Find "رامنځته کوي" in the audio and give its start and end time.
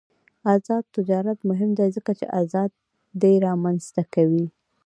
3.47-4.45